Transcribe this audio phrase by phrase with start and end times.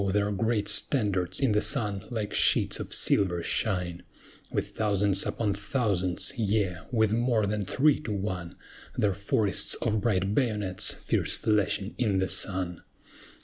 [0.11, 4.01] their great standards in the sun like sheets of silver shine:
[4.51, 8.55] With thousands upon thousands, yea, with more than three to one,
[8.97, 12.81] Their forests of bright bayonets fierce flashing in the sun.